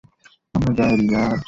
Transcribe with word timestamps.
আমরা 0.55 0.71
যাই, 0.77 0.93
রিয়াজ? 0.97 1.39